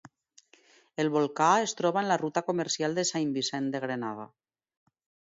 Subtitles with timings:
[1.01, 4.25] El volcà es troba en la ruta comercial de Saint Vincent a Grenada.